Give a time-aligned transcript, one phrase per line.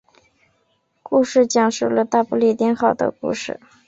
[1.03, 3.67] 故事讲述了大不列颠号的事情。